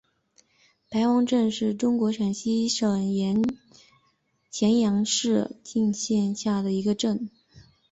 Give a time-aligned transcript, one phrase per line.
[0.89, 3.13] 白王镇是中国陕西省
[4.49, 7.29] 咸阳市泾阳县下辖的一个镇。